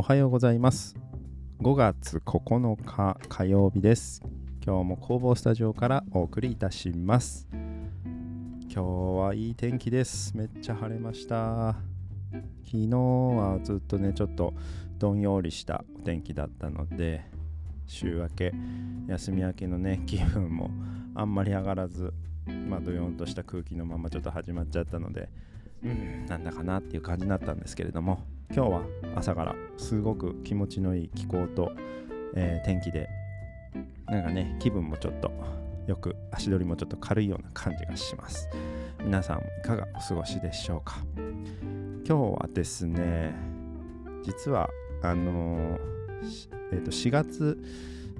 [0.00, 0.96] おはようございます。
[1.60, 4.22] 5月9日火曜日です。
[4.64, 7.46] 今日も工房スタジオからお送りいたします。
[7.52, 7.60] 今
[8.70, 10.34] 日はいい天気です。
[10.34, 11.76] めっちゃ晴れました。
[12.64, 14.54] 昨日はずっとねちょっと
[14.98, 17.26] どんよりしたお天気だったので
[17.86, 18.54] 週明け
[19.06, 20.70] 休み明けのね 気分も
[21.14, 22.14] あんまり上がらず
[22.70, 25.28] まあどよんとした空気のままちょっと始まっちゃったので
[25.84, 26.26] うん。
[26.26, 28.24] なんだかなっていう感じになったんですけれども
[28.54, 28.82] 今日は
[29.14, 31.72] 朝からすごく気持ちのいい気候と、
[32.34, 33.08] えー、天気で
[34.06, 35.30] なんかね気分もちょっと
[35.86, 38.48] よく足取りもちょっと軽いような感じがします。
[39.02, 40.98] 皆さんいかがお過ごしでしょうか？
[42.04, 43.34] 今日はですね
[44.24, 44.68] 実は
[45.02, 45.90] あのー
[46.72, 47.58] えー、と4月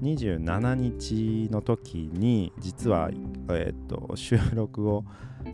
[0.01, 3.09] 27日の時に実は、
[3.49, 5.05] えー、と収録を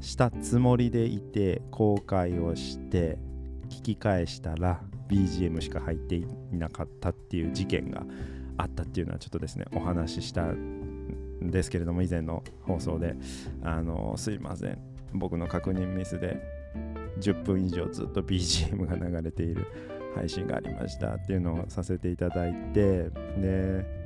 [0.01, 3.17] したつもりでいて公開をして
[3.69, 8.03] 聞き返したら BGM しか入っていなかったっていう事件が
[8.57, 13.15] あったっていうのはちょっとですねお話ししたんですけれども以前の放送で。
[13.63, 14.79] あのすいません。
[15.13, 16.41] 僕の確認ミスで
[17.19, 19.65] 10分以上ずっと BGM が流れている
[20.15, 23.96] 配信がありましたっていうのをさせていただいてで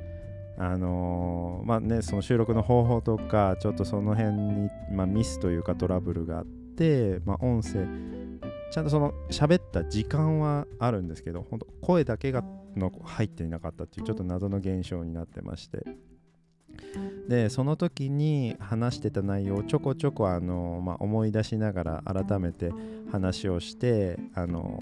[0.64, 7.84] あのー、まあねその収録の方法とかちょっとその辺に、まあ、ミスというかトラブルがあって、まあ、音声
[8.70, 12.44] ちゃんとその喋った時間はあるんですけど本当声だけが
[12.76, 15.84] の入っていなかったっていうちょっと謎の現象になってまして。
[17.28, 22.72] でその時に話してた内容をちょこちょこあの、まあ、思い出しながら改めて
[23.10, 24.80] 話をしてあの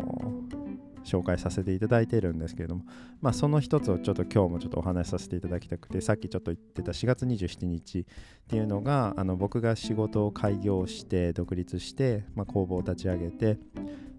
[1.05, 2.85] 紹介させていただいているんですけれども、
[3.21, 8.05] まあ、その一つをちょっと今日もちょっとお話しさせていただきたくてさっきちょっと言ってた4月27日っ
[8.49, 13.59] ていうのがあの僕が仕事を開業して独立して、まあ、工房を立ち上げて、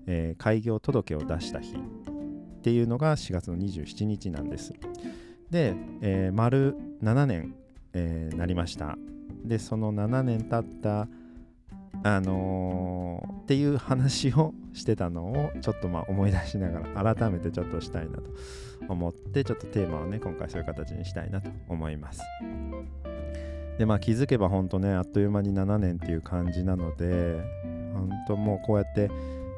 [0.08, 4.74] えー、開業届を出した日っていうのが4月の27日なんです。
[5.50, 7.56] で、えー、丸7年、
[7.94, 8.98] えー、なりました。
[9.44, 11.08] でその7年経った
[12.04, 18.32] あのー、っていう話をしてたのをちょっとまあ思い出しながら改めてちょっとしたいなと
[18.88, 22.22] 思ってちょっとテーマをね今回そういう形にしたいなと思います。
[23.78, 27.40] でまあ気づけばほんとねあっという間に7年っていう感じなので
[27.94, 29.10] 本当もうこうやって、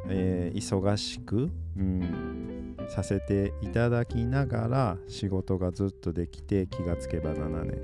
[0.09, 7.77] えー、忙しく、うん、させていただきながら仕事がずっとできて気がつけば7年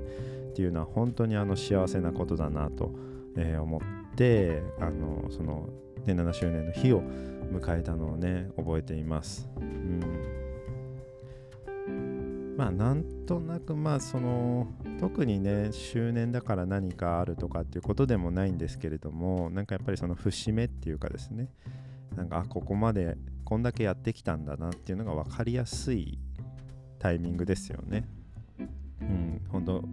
[0.50, 2.92] っていうのは本当にあの幸せなことだなと、
[3.36, 5.70] えー、思っててあのその、
[6.04, 7.02] 7周年の日を
[7.50, 9.48] 迎えたのをね覚えています。
[9.58, 10.00] うん
[12.56, 21.48] まあなんとなくまあその特にね周年だから何かあるとかっていうことでもないんですけれどもなんかやっぱりその節目っていうかですね
[22.14, 26.18] なんかあここまでこんだけやってきたんだなっていうのが分かりやすい
[26.98, 28.06] タイミングですよね。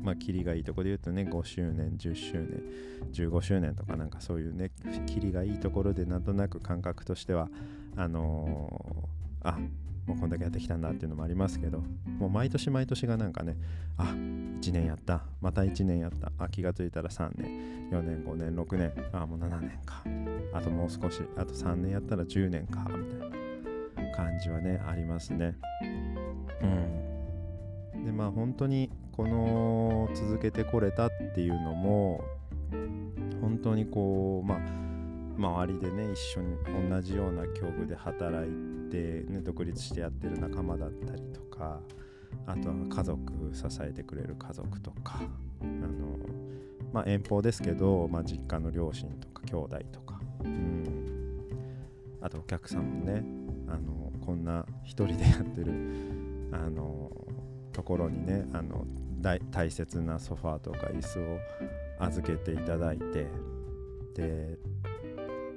[0.04, 2.64] まあ、キリがいいところで言うとね、5周年、10周年、
[3.14, 4.72] 15周年とかなんかそういうね、
[5.06, 7.50] キリがいいところでなんとなく感覚としては、
[7.96, 9.60] あのー、あ、
[10.06, 11.84] もうこんだけやってきたんだっていうのもありますけど、
[12.20, 13.58] もう毎年毎年がなんかね、
[13.98, 20.04] あ、1年やった、また1年やった、あ、気がついたら3年、4年、5年、6年、あ、もう7年か、
[20.54, 25.56] あともう少し、あと3年やったら10年か、みたいな感じはね、ありますね。
[26.62, 27.08] うん。
[28.06, 32.24] でまあ本当にこの続けてこれたっていうのも
[33.42, 34.60] 本当にこうまあ
[35.38, 36.56] 周りでね一緒に
[36.90, 38.52] 同じような境遇で働い
[38.92, 41.80] て、ね、独立してやってる仲間だったりとか
[42.46, 45.22] あとは家族支えてくれる家族とか
[45.62, 46.18] あの、
[46.94, 50.84] まあ、遠方ですけど、まあ、実家の両親とか兄弟とか、うん、
[52.22, 53.24] あとお客さんもね
[53.68, 55.72] あのこんな一人でやってる
[56.52, 57.12] あの
[57.74, 58.86] ところにねあの
[59.22, 61.40] 大切なソファーとか椅子を
[62.00, 63.28] 預けていただいて
[64.16, 64.58] で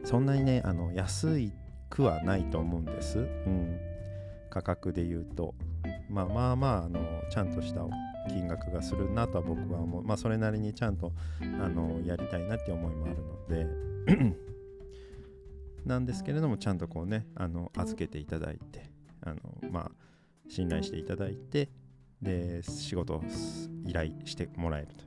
[0.04, 1.52] そんなにねあの安い
[1.88, 3.78] くはないと思うんです、うん、
[4.48, 5.54] 価格で言うと、
[6.08, 7.82] まあ、まあまああのちゃんとした
[8.28, 10.04] 金額がするなとは僕は思う。
[10.04, 13.90] まあそれなりにちゃんとあのやりたいなって思いもあるので。
[15.84, 18.90] なんですけれどもちゃんとこうねあの預けていただいて
[19.22, 19.36] あの
[19.70, 19.90] まあ
[20.46, 21.70] 信頼していただいて
[22.22, 23.22] で仕事を
[23.86, 25.04] 依頼してもらえると。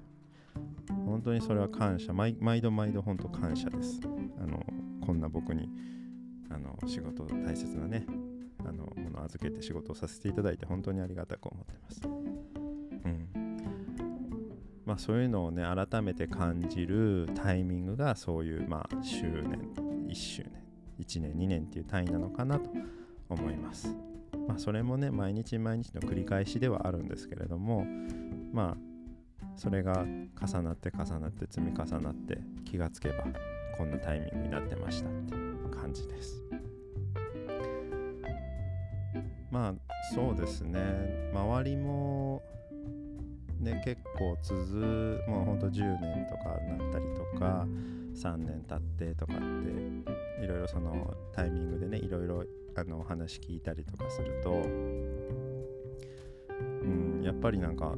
[1.05, 2.13] 本当にそれは感謝。
[2.13, 3.99] 毎度毎度本当感謝です。
[4.41, 4.63] あの
[5.05, 5.69] こんな僕に
[6.49, 8.05] あの仕事大切なね
[8.59, 12.01] あのものを預けて仕事をさせていただいて本当にありがたく思ってます。
[12.05, 13.57] うん。
[14.85, 19.69] まあそういうのをね改めて感じるタイミングがそういうまあ周年
[20.07, 20.63] 1周年
[20.99, 22.69] 1年2年っていう単位なのかなと
[23.29, 23.95] 思います
[24.47, 27.85] まあ、それもね毎日毎日の繰り返しではあるんですけれども
[28.51, 28.93] まあ
[29.55, 33.25] それが重なって重なって積み重なって気がつけば
[33.77, 36.43] こんなタイミングになってましたっていう感じです。
[39.49, 39.73] まあ
[40.13, 40.79] そうですね。
[41.33, 42.41] 周りも
[43.59, 47.67] ね結構続もうほんと10年とかなったりとか
[48.15, 52.43] 3年経ってとかっていろいろそのタイミングでねいろいろ
[52.75, 54.51] あの話聞いたりとかすると
[56.83, 57.95] うんやっぱりなんか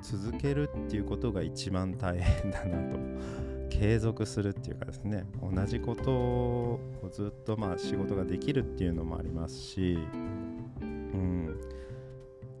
[0.00, 2.98] 続けるっていうことが一番大変だなと。
[3.68, 5.26] 継続するっていうかですね。
[5.42, 6.80] 同じことを
[7.12, 9.98] ずっとまあ仕事ができるっていうのもありますし、
[10.80, 11.60] うん、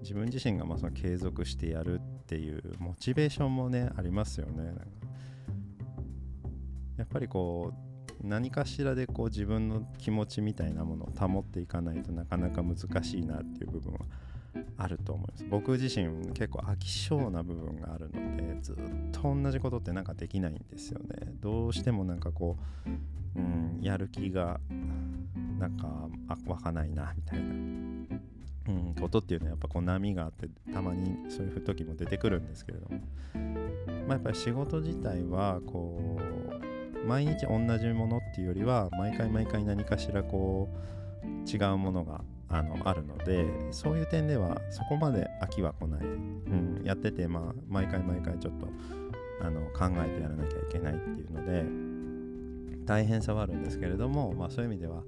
[0.02, 4.64] 自分自身がまあその継続してやるっていうモチベーションもねありますよね。
[4.64, 4.82] なんか
[6.98, 7.87] やっぱりこう
[8.22, 14.00] 何かしらでこう自分の気持ちみたいなものを保っていかないとなかなか難しいなっていう部分は
[14.76, 15.44] あると思います。
[15.48, 18.76] 僕自身結構飽き性な部分があるのでずっ
[19.12, 21.34] と同じことってなんかできないんですよね。
[21.40, 22.56] どうしてもなんかこ
[23.36, 24.60] う、うん、やる気が
[25.58, 26.08] なんか
[26.46, 33.00] 湧かないなみたいな、うん、ことっていうのはやっぱこう波があってたまにそういう時も出てくるんですけれども、
[34.06, 36.27] まあ、やっぱり仕事自体はこう
[37.08, 40.68] 毎日同じものっていうよりは毎回毎回何かしらこ
[41.24, 42.20] う違うものが
[42.50, 48.68] あのあるのでそういう点ではそこまで飽きは来ない、うん、やってて、まあ、毎回毎回ちょっと
[49.40, 55.02] あの考えてやらなきゃいけないっていうので大変さはあるんですけれども、まあ、そういう意味では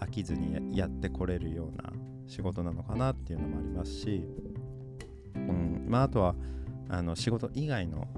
[0.00, 1.92] 飽きずにやってこれるような
[2.26, 4.24] 仕事なのかなっていうのもありますし、
[5.36, 6.34] うんまあ、あとは
[6.88, 8.08] あの仕事以外の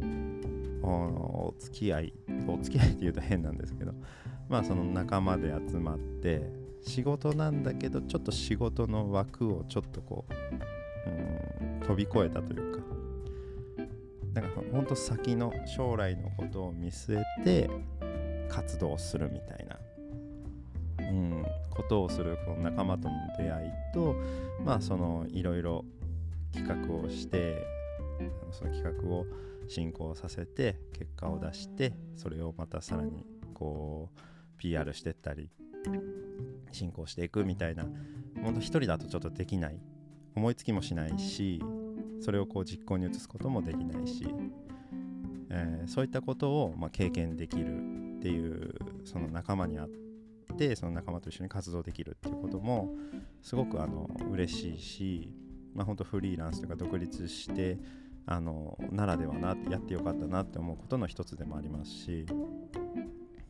[0.91, 2.13] お付き合い
[2.47, 3.93] お付き合いっていうと変なんですけど
[4.49, 6.51] まあその仲間で集まって
[6.83, 10.35] 仕事なんだけどちょっと仕事の枠をちょっとこう
[11.11, 12.87] うん飛び越えたというか
[14.35, 17.71] なんかほんと先の将来のことを見据えて
[18.49, 24.15] 活動するみたいな、うん、ことをするこの仲間との出会いと
[24.65, 25.85] まあそのいろいろ
[26.53, 27.67] 企画をして
[28.53, 29.27] その企画を
[29.69, 33.25] 進行させて結果を出してそれをまたさらに
[33.55, 34.21] こう
[34.59, 35.51] PR してったり
[36.73, 37.85] 進行していくみたいな
[38.43, 39.81] ほんと一人だとちょっとできない。
[40.37, 41.63] 思いつきもしないし
[42.21, 44.27] それをこう実行に移すこともできないし、
[45.51, 47.77] えー、そういったことをま経験できる
[48.19, 48.75] っていう
[49.05, 49.89] その仲間にあっ
[50.57, 52.95] てその仲間と一緒に活動できるっていうことも
[53.43, 55.35] すごくあの嬉しいし、
[55.75, 57.79] まあ、本当フリーランスというか独立して
[58.27, 62.27] あのならではなやってよかったなって思うことの一つでもありますし、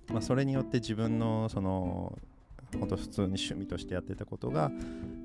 [0.09, 2.19] まあ、それによって自分のその
[2.79, 4.71] 本当普通に趣味としてやってたことが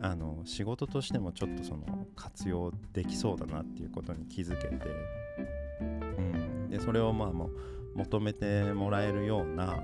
[0.01, 4.75] あの仕事としてもちょっとその活用できそうだなっていうことに気づけて、
[5.81, 7.51] うん、でそれをまあもう
[7.95, 9.83] 求めてもらえるような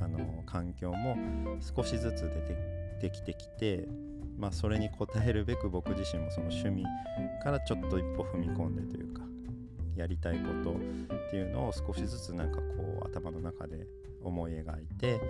[0.00, 1.16] あの環境も
[1.60, 3.86] 少しずつ出てできてきて、
[4.38, 6.84] まあ、それに応えるべく僕自身もその趣味
[7.42, 9.22] からちょっと一歩踏み込んでというか
[9.96, 13.86] やりたいことっていうのを少しずつなんかこう頭の中で
[14.22, 15.20] 思い描いて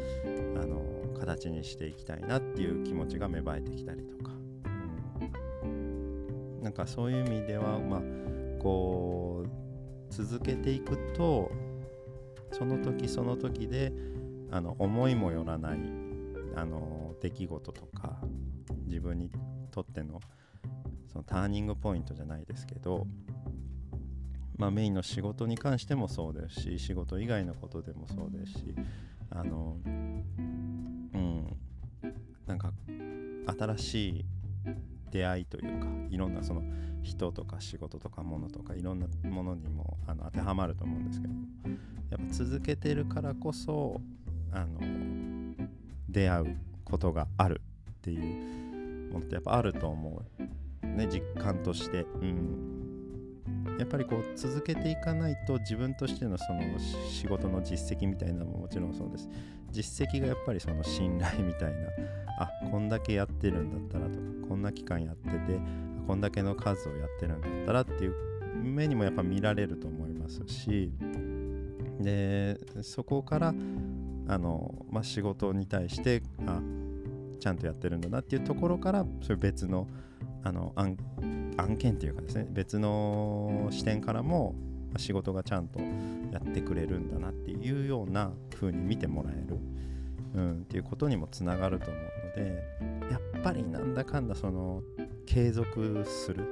[0.56, 0.82] あの
[1.18, 4.30] 形にしていきたいなっていう気持ちが芽生えてきたりとか、
[5.62, 8.00] うん、なんかそういう意味ではまあ
[8.62, 11.50] こう続けていくと
[12.52, 13.92] その時その時で
[14.50, 15.78] あの思いもよらない
[16.56, 18.20] あの出来事とか
[18.88, 19.30] 自分に
[19.70, 20.20] とっての
[21.12, 23.06] そのターニングポイントじゃないですけど
[24.58, 28.74] まあ、メインの仕事に関してもそうですし仕事以外のことでもそうですし
[29.30, 31.56] あのうん
[32.46, 32.72] なんか
[33.58, 34.24] 新しい
[35.10, 36.62] 出会いというかいろんなその
[37.02, 41.34] 人とか仕事とかものとかいろんなものにもあの当てはまると思うんですけど
[42.10, 44.00] やっぱ続けてるからこそ
[44.52, 44.80] あの
[46.08, 48.67] 出会うことがあるっていう
[49.08, 50.86] ものってやっぱあると思う。
[50.86, 52.06] ね実感として。
[52.20, 52.78] うん。
[53.78, 56.62] やっぱりこう続けていかないと自分としてのその
[57.08, 59.28] 仕事の実績みたいなのももちろんそうです。
[59.70, 61.88] 実績がやっぱりその信頼みたいな。
[62.40, 65.60] あこんだけやってるんだったらとかこんな期間やってて
[66.06, 68.14] こんだけの数をやってるんだったらっていう
[68.62, 70.92] 目にもやっぱ見られると思いますし。
[72.00, 73.48] でそこから
[74.28, 76.60] あの、まあ、仕事に対してあ
[77.38, 79.86] ちゃんとやってるんだなっていうところからそれ別の
[80.44, 80.96] あの案
[81.78, 84.54] 件っていうかですね別の視点からも
[84.96, 85.80] 仕事がちゃんと
[86.32, 89.58] やってくれるんだなっていうような風に見てもらえる、
[90.34, 94.82] うん、っていうことにもつながると思うのでやっぱりなんだかんだその
[95.26, 96.44] 継続する、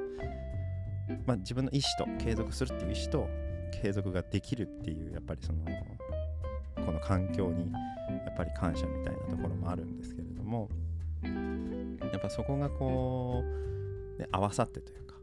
[1.24, 3.28] まあ、自分の意思と継続するっていう意思と
[3.82, 5.58] 継続ができるっていうやっぱりその
[6.84, 10.70] この環境にやっぱり感謝みたいなところもあるんですけれども
[12.16, 13.42] やっぱそこがこ
[14.16, 15.16] う、ね、合わさってというか、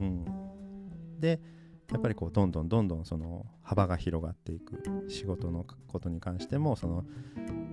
[0.00, 0.24] うん、
[1.18, 1.40] で
[1.92, 7.04] やっぱりこうどんどんどんどんその幅が広がっていく仕事のことに関してもその、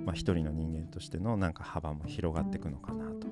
[0.05, 3.29] まあ、一人の人間としてのなんか幅も広がっていくのかなと、う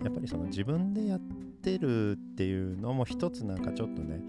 [0.00, 1.20] ん、やっぱりその自分でやっ
[1.62, 4.20] てるっていうのも一つなんかちょっとね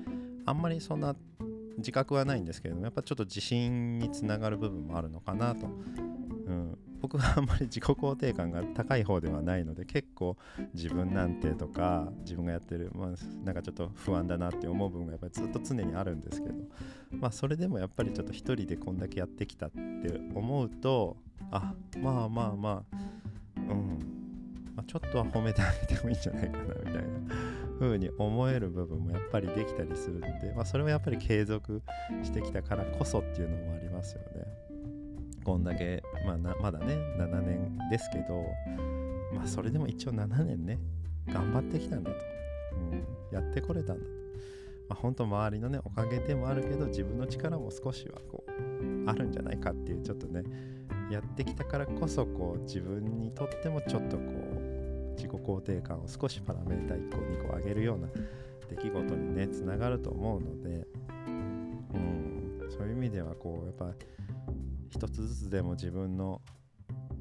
[0.45, 1.15] あんまりそんな
[1.77, 5.67] 自覚はないんですけれどもやっぱちょっと自信につながる部分もあるのかなと、
[7.05, 10.37] 僕はあんまり自己肯定感が高い方ではないので結構
[10.73, 13.09] 自分なんてとか自分がやってる、まあ、
[13.45, 16.55] なんかちょっと不安だなって思う部分がやっぱりずっと常にあるんですけど
[17.11, 19.79] まあそれでもやっぱりちょっと一人でこんだけやってきたって
[20.33, 21.15] 思うと
[21.51, 22.97] あまあまあまあ
[23.57, 23.99] うん、
[24.75, 27.01] ま、ちょっとは褒めてあげてもいいんじゃないかなみたいな
[27.79, 31.83] 風に思える部分もやっぱりできたりするんで、まあ、それもやっぱり継続
[32.23, 34.54] してきたからこそっていうのもありますよね。
[35.45, 38.43] こんだけ、まあ、まだね7年ですけど
[39.31, 40.79] まあそれでも一応7年ね
[41.27, 42.17] 頑張ってきたんだと、
[42.91, 44.09] うん、やってこれたんだと、
[44.89, 50.43] まあ、本当周りのねおかげでもあるけど自分の力も少しはこうあるんじゃないかっていうちょっとね
[51.11, 58.07] やってきたからこそこう自分にとってもちょっとこう自己肯定感を少しパラメータ1個2個上げるような
[58.69, 60.87] 出来事にねつながると思うので、
[61.93, 63.95] うん、そういう意味ではこうやっぱ
[64.95, 66.39] 一つずつでも自分の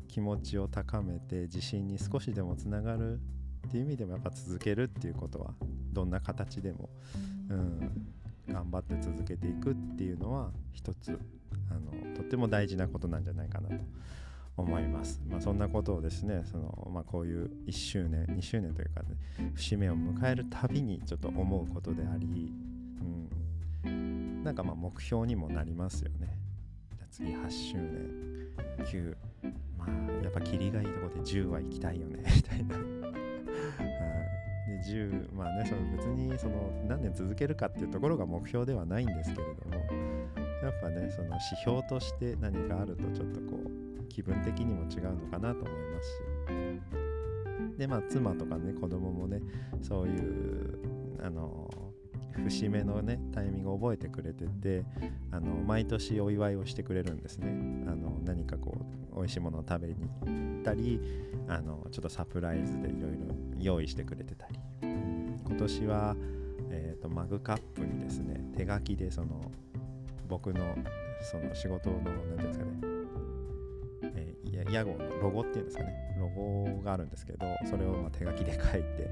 [0.07, 3.19] 気持ちを高めて自信に少しでもつながる
[3.67, 5.55] っていう意味でもやっぱ続けるっていうことは
[5.93, 6.89] どんな形でも、
[7.51, 8.07] うん、
[8.49, 11.19] 頑張って続けていくっていうのは一つ
[11.69, 13.75] あのとっても大事なことなんじゃないかなと
[14.57, 15.21] 思います。
[15.29, 22.53] まあ、そんなことをですねその、まあ、こういう1周年2周年というか、ね、節目を迎えるたびにちょっと思うことであり、
[23.85, 26.44] うん、なんかまあ目標にもなりますよね。
[27.15, 28.25] 次8周年。
[28.87, 29.15] 9
[29.79, 32.25] まあやっぱキリがいいとこで10は行きたいよね。
[32.35, 32.77] みたいな。
[32.77, 32.83] で
[34.85, 39.77] 10まあねその別にその何年続けるかっていうところが目標ではないんですけれども
[40.61, 47.79] やっぱねその指標として何かあるとちょっとこう気分的にも違うのかなと思いますし。
[47.79, 49.41] でまあ妻とかね子供もね
[49.81, 50.79] そういう
[51.23, 51.71] あの
[52.43, 54.85] 節目のねタイミングを覚えてくれてて
[55.31, 57.49] あの毎年お祝いをしてくれるんですね。
[57.87, 58.77] あの何かこ
[59.13, 61.01] う美味しいものを食べに行ったり
[61.49, 63.19] あのちょっとサプライズでいろいろ
[63.59, 64.59] 用意してくれてたり。
[65.47, 66.17] 今年は、
[66.71, 69.53] えーと、マグカップにですね手書きでその
[70.27, 70.75] 僕の
[71.23, 72.71] その仕事の何て言うんですかね、
[74.71, 79.11] 屋号のロゴっていうんですかねロゴがあるんですけどそれをま手書きで書いて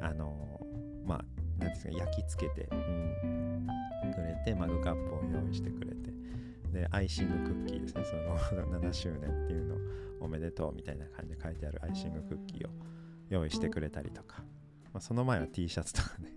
[0.00, 0.66] あの
[1.04, 1.24] まあ
[1.64, 3.66] なんですか焼き付けて、うん、
[4.14, 6.12] くれてマグカップを用意してくれて
[6.72, 8.38] でアイシングクッキーですねその
[8.80, 9.78] 7周年っていうのを
[10.20, 12.70] おめでとうみたいな感じで書いてあるアイシングクッキーを
[13.28, 14.38] 用意してくれたりとか、
[14.92, 16.32] まあ、その前は T シャツとかね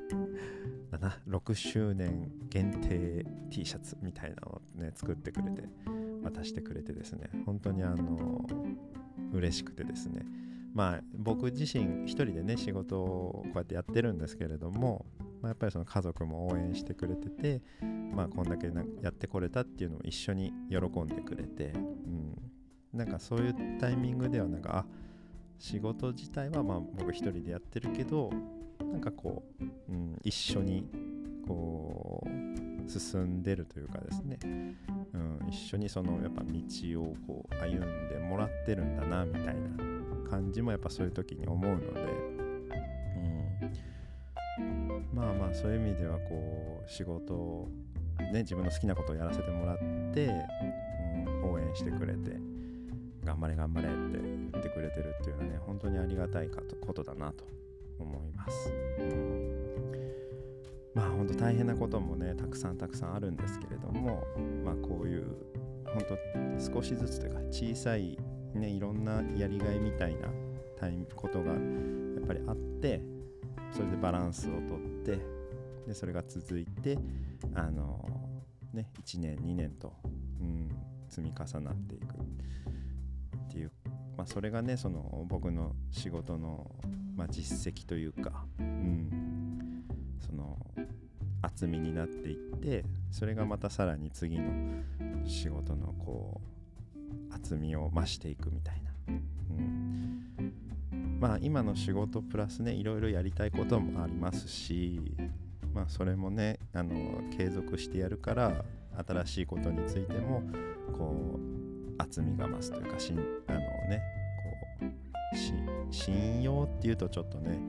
[1.27, 5.63] 6周年限定 T シャツみたいなのをね作ってくれて
[6.23, 8.45] 渡してくれてですね本当にあの
[9.33, 10.25] 嬉しくてですね
[10.75, 15.05] まあ僕自身一人でね仕事をこうやってやってるんですけれども、
[15.41, 17.61] まあ、やっぱりその家族も応援してくれてて
[18.13, 18.69] まあこんだけ
[19.01, 22.35] やってこれたっていうのを一緒に喜んでくれて、うん、
[22.93, 24.85] なんかそういうタイミングではなんかあ
[25.57, 28.29] 仕事自体はまあ僕一人でやってるけど
[28.83, 29.63] なんかこう、
[29.93, 30.85] うん、一緒に
[31.47, 34.37] こう進んでるというかですね、
[35.13, 39.95] うん、一緒にそのやっぱ道をこう歩んでもらってるんだなみたいな。
[40.25, 42.01] 感じもやっぱそういう時に思うので、
[44.59, 47.69] うん、まあまあそういう意味ではこう仕事を
[48.33, 49.77] ね自分の好きなことをやらせてもらっ
[50.13, 50.27] て、
[51.27, 52.37] うん、応援してくれて
[53.23, 57.45] 頑張れ頑張れって言ってくれてるっていうのはね本当にありがたいことだなと
[57.99, 58.71] 思います。
[58.99, 59.65] うん。
[60.93, 64.23] まあ本当大変なこともねたくさんたくさんあるんですけれども
[64.63, 65.35] まあこういう
[65.85, 66.03] 本
[66.67, 68.17] 当少しずつというか小さい
[68.55, 70.29] ねいろんなやりがいみたいな
[70.79, 73.01] タイことがやっぱりあって
[73.71, 75.19] それでバランスをとって
[75.87, 76.97] でそれが続いて
[77.53, 78.09] あの
[78.73, 79.93] ね1年2年と、
[80.41, 80.69] うん、
[81.09, 82.15] 積み重なっていく。
[82.15, 83.71] っていう、
[84.17, 86.69] まあ、それがねその僕の仕事の、
[87.15, 89.85] まあ、実績というか、うん、
[90.19, 90.57] その
[91.41, 94.43] 厚みになっていってそれがまたさらに次の
[95.25, 96.54] 仕事のこう
[97.31, 100.53] 厚みを増していくみたいな、うん。
[101.19, 104.99] まあ今の仕事プラスねいろいろやりたいこともありますし
[105.73, 108.65] まあそれもねあの継続してやるから
[109.07, 110.43] 新しいことについても
[110.97, 114.01] こう厚みが増すというかしんあのね
[114.79, 117.59] こう信用っていうとちょっとね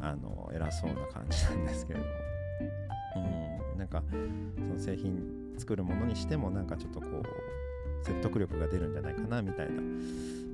[0.00, 2.10] あの偉そうな感じなんですけれども。
[3.16, 3.78] うん。
[3.78, 4.02] なんか
[4.56, 7.22] その製品作るものにしてもなんかちょっとこう
[8.04, 9.80] 説得力が出るんじゃないかなみたいな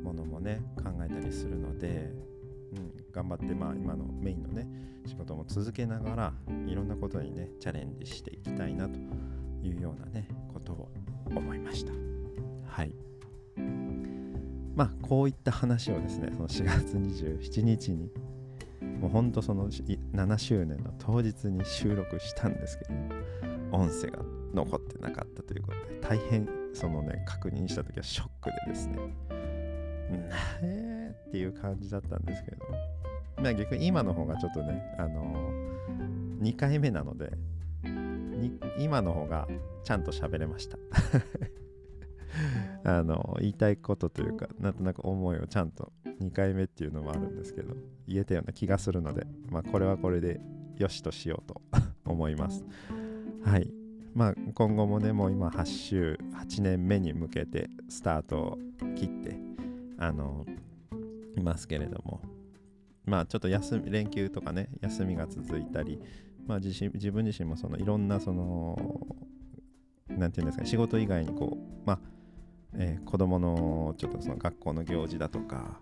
[0.05, 2.13] ものもね考えたりするので、
[2.73, 4.67] うん、頑張ってまあ今のメインのね
[5.07, 6.33] 仕事も続けながら
[6.67, 8.99] いろんなことにねチャレンジしていきたいなと
[9.63, 10.89] いうようなねことを
[11.27, 11.93] 思いました。
[12.67, 12.95] はい。
[14.77, 18.11] まあこういった話をですねその4月27日に
[19.01, 22.91] もうほんとその7周年の当日に収録したんですけど
[23.73, 24.23] 音声が
[24.55, 28.97] 残ってなかったということで大変そのね確認した時はショックでですね。
[30.11, 32.67] なえっていう感じだったんですけど
[33.41, 37.31] まあ逆に今の方がちょっとねあのー、2回目なので
[38.79, 39.47] 今の方が
[39.85, 40.79] ちゃんと喋れました。
[42.85, 47.75] あの言いたいことというかなんとなく思いをちゃんと2回目っていうのもあるんですけど
[48.07, 50.41] 言えたような気がするのでまあこれはこれで
[50.79, 51.61] よしとしようと
[52.05, 52.65] 思います。
[53.45, 53.71] はい
[54.15, 58.59] まあ今後もねもう今8週8年目に向けてスタートを
[58.97, 59.39] 切って
[59.99, 60.47] あの
[61.37, 62.21] いますけれども。
[63.11, 66.01] まあちょっと休み連休とかね休みが続いたり
[66.47, 68.79] まあ自身自分自身もそのいろんなその
[70.09, 71.99] なんていうんですか仕事以外にこうまあ、
[72.75, 75.81] えー、子供のちょっとその学校の行事だとか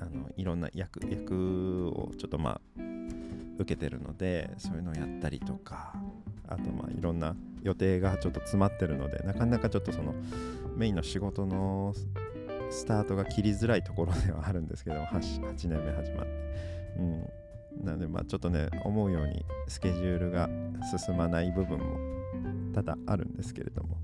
[0.00, 2.80] あのいろんな役役をちょっとまあ
[3.58, 5.94] 受けてるのでそういうのをやったりとか
[6.48, 10.14] あとまあいろんな予定がちょっと詰まってるのでなかなかちょっとその
[10.76, 11.94] メインの仕事の
[12.70, 16.30] スタートが切りづらいところではあるんですけど 8, 8年目始まって、
[16.98, 20.48] うん、なのでまあちょっとね思うようにスケジュールが
[20.98, 23.98] 進まない部分も多々あるんですけれども。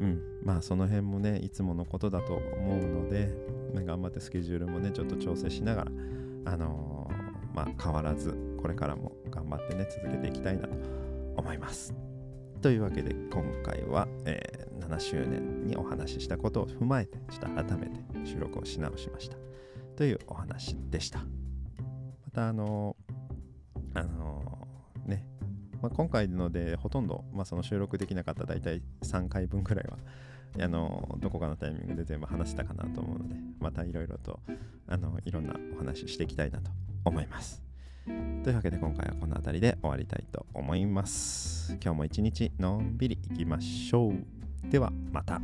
[0.00, 0.22] うん。
[0.44, 3.30] まあその辺もねいつものことだと思うので
[3.74, 5.90] 頑張ってスケジュールもねちょっと調整しながら
[6.52, 10.74] あのー、まあ変わらずこれからも頑張ってね続けていきたいなと
[11.36, 11.94] 思います。
[12.60, 19.36] というわけで今回は、えー、7周年にお話ししたことを踏まえてちょっと改めて収録をし直しました。
[19.96, 21.20] というお話でした。
[21.20, 21.24] ま
[22.32, 25.24] たあのー、あのー、ね、
[25.80, 29.98] まあ、今回のでほとんど、まあ、その収録できなかった大体3回分くらいは
[30.60, 34.40] あのどこかのタイミングで全部話したかなと思うのでまたいろいろと
[34.88, 36.70] あのいろんなお話ししていきたいなと
[37.04, 37.67] 思います。
[38.42, 45.40] というわけで今回はこの辺りで終わりたいと思います今日も一日のんびりいきましょうではまた。